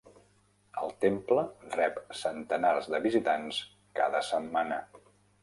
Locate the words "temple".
1.03-1.43